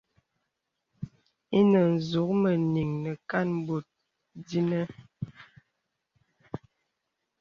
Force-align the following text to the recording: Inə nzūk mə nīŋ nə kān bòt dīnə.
Inə 1.57 1.79
nzūk 1.93 2.29
mə 2.41 2.51
nīŋ 2.73 2.89
nə 3.03 3.11
kān 3.29 3.49
bòt 3.65 3.85
dīnə. 4.47 4.81